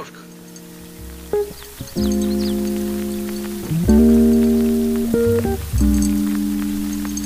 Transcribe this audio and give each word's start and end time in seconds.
девушка. 0.00 0.18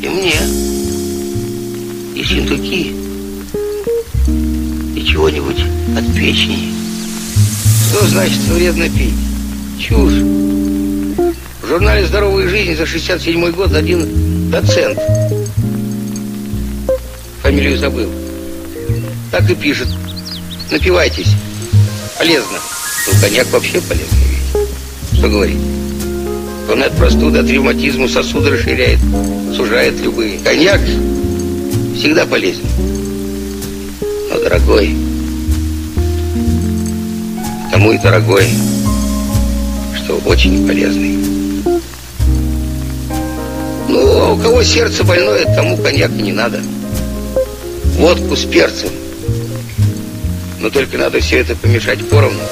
И 0.02 0.08
мне. 0.08 0.34
И 2.14 2.24
синтуки. 2.24 2.94
И 4.96 5.04
чего-нибудь 5.04 5.64
от 5.96 6.14
печени. 6.14 6.72
Что 7.88 8.06
значит 8.06 8.38
вредно 8.48 8.88
пить? 8.88 9.14
Чушь. 9.78 10.22
В 11.62 11.66
журнале 11.66 12.06
«Здоровая 12.06 12.48
жизнь» 12.48 12.76
за 12.76 12.86
67 12.86 13.52
год 13.52 13.72
один 13.72 14.50
доцент. 14.50 14.98
Фамилию 17.42 17.78
забыл. 17.78 18.10
Так 19.30 19.48
и 19.50 19.54
пишет. 19.54 19.88
Напивайтесь. 20.70 21.34
Полезно. 22.18 22.58
Ну, 23.06 23.20
коньяк 23.20 23.46
вообще 23.50 23.80
полезный 23.80 24.18
ведь. 24.30 25.18
Что 25.18 25.28
говорить? 25.28 25.60
Он 26.70 26.82
от 26.82 26.96
простуды, 26.96 27.40
от 27.40 27.46
ревматизма 27.48 28.08
сосуды 28.08 28.50
расширяет, 28.50 28.98
сужает 29.54 30.00
любые. 30.00 30.38
Коньяк 30.38 30.80
всегда 31.96 32.24
полезен. 32.24 32.64
Но 34.30 34.40
дорогой. 34.40 34.96
Тому 37.70 37.92
и 37.92 37.98
дорогой, 37.98 38.46
что 39.96 40.16
очень 40.24 40.66
полезный. 40.66 41.18
Ну, 43.88 44.18
а 44.20 44.32
у 44.32 44.38
кого 44.38 44.62
сердце 44.62 45.04
больное, 45.04 45.44
тому 45.56 45.76
коньяк 45.76 46.12
не 46.12 46.32
надо. 46.32 46.62
Водку 47.98 48.36
с 48.36 48.44
перцем. 48.44 48.90
Но 50.60 50.70
только 50.70 50.98
надо 50.98 51.20
все 51.20 51.38
это 51.38 51.54
помешать 51.56 52.08
поровну. 52.08 52.42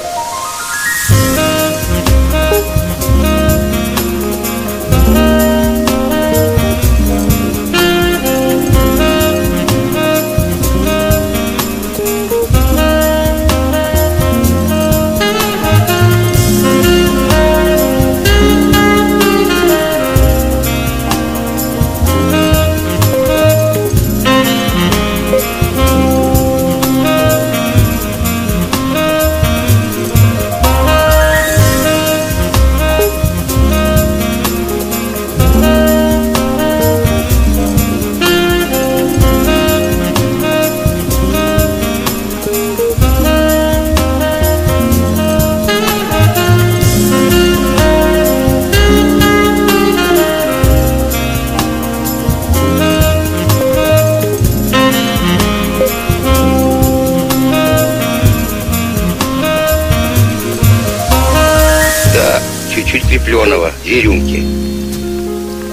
Чуть-чуть 62.73 63.07
крепленого, 63.07 63.71
две 63.83 64.01
рюмки. 64.01 64.43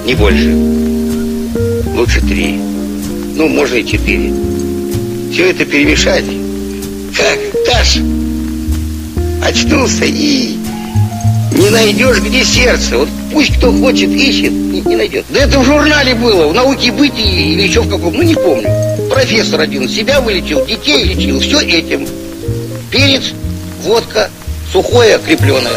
Не 0.05 0.13
больше. 0.15 0.53
Лучше 1.95 2.21
три. 2.21 2.59
Ну, 3.35 3.47
можно 3.47 3.75
и 3.75 3.85
четыре. 3.85 4.31
Все 5.31 5.49
это 5.49 5.65
перемешать. 5.65 6.25
Как, 7.17 7.65
Таш, 7.65 7.97
очнулся 9.43 10.05
и 10.05 10.57
не 11.51 11.69
найдешь, 11.69 12.19
где 12.19 12.43
сердце. 12.43 12.97
Вот 12.97 13.09
пусть 13.33 13.57
кто 13.57 13.71
хочет, 13.71 14.09
ищет, 14.09 14.51
не, 14.51 14.81
не 14.81 14.95
найдет. 14.95 15.25
Да 15.29 15.41
это 15.41 15.59
в 15.59 15.65
журнале 15.65 16.13
было, 16.15 16.47
в 16.47 16.53
науке 16.53 16.91
бытии 16.91 17.53
или 17.53 17.63
еще 17.63 17.81
в 17.81 17.89
каком, 17.89 18.13
ну 18.13 18.21
не 18.21 18.35
помню. 18.35 18.69
Профессор 19.09 19.59
один 19.59 19.89
себя 19.89 20.21
вылечил, 20.21 20.65
детей 20.65 21.03
лечил, 21.03 21.39
все 21.39 21.59
этим. 21.61 22.07
Перец, 22.89 23.33
водка, 23.83 24.29
сухое, 24.71 25.19
крепленое. 25.19 25.75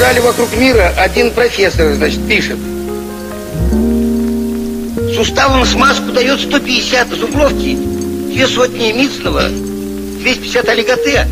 Журнале 0.00 0.22
«Вокруг 0.22 0.56
мира» 0.56 0.94
один 0.96 1.30
профессор, 1.30 1.92
значит, 1.92 2.26
пишет. 2.26 2.56
Суставом 5.14 5.66
смазку 5.66 6.10
дает 6.12 6.40
150 6.40 7.08
зубровки, 7.08 7.76
две 8.32 8.46
сотни 8.46 8.92
мицного, 8.92 9.42
250 9.50 10.68
олиготе, 10.70 11.28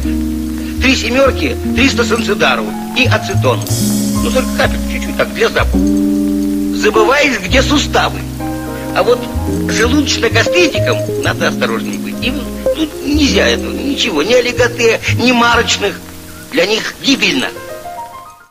три 0.83 0.95
семерки, 0.95 1.57
300 1.77 2.05
санцидару 2.05 2.67
и 2.95 3.07
ацетон. 3.07 3.59
Ну, 4.23 4.31
только 4.31 4.51
капельку 4.59 4.93
чуть-чуть, 4.93 5.17
так, 5.17 5.33
для 5.33 5.49
запаха. 5.49 5.79
Забываешь, 6.75 7.41
где 7.41 7.63
суставы. 7.63 8.19
А 8.95 9.03
вот 9.03 9.19
желудочно-гастритикам 9.69 11.23
надо 11.23 11.49
осторожнее 11.49 11.99
быть. 11.99 12.23
Им 12.23 12.35
тут 12.77 12.91
нельзя 13.03 13.49
этого, 13.49 13.73
ничего, 13.73 14.23
ни 14.23 14.35
олиготе, 14.35 15.01
ни 15.15 15.33
марочных. 15.33 15.99
Для 16.53 16.67
них 16.67 16.95
гибельно. 17.03 17.49